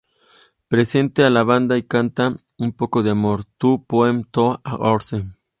Presenta 0.67 1.27
a 1.27 1.29
la 1.29 1.43
banda 1.43 1.77
y 1.77 1.83
canta 1.83 2.33
"Un 2.57 2.71
poco 2.73 3.03
de 3.03 3.11
amor", 3.11 3.45
"Tú","Poem 3.59 4.23
To 4.23 4.59
A 4.63 4.73
Horse". 4.77 5.27